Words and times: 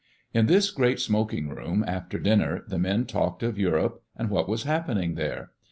In 0.33 0.47
this 0.47 0.71
great 0.71 0.99
smoking 0.99 1.47
room, 1.49 1.83
after 1.87 2.17
dinner, 2.17 2.63
the 2.67 2.79
men 2.79 3.05
talked 3.05 3.43
of 3.43 3.59
Europe, 3.59 4.01
and 4.15 4.31
what 4.31 4.49
was 4.49 4.63
happening 4.63 5.13
there. 5.13 5.51